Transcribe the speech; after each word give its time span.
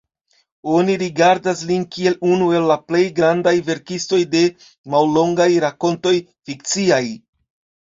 Oni 0.77 0.93
rigardas 1.01 1.61
lin 1.71 1.83
kiel 1.95 2.17
unu 2.29 2.47
el 2.61 2.65
la 2.71 2.79
plej 2.87 3.03
grandaj 3.21 3.55
verkistoj 3.69 4.21
de 4.33 4.43
mallongaj 4.97 5.49
rakontoj 5.69 6.17
fikciaj. 6.49 7.03